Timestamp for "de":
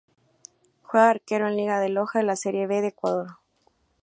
1.05-1.11, 1.79-1.89, 2.17-2.25, 2.81-2.87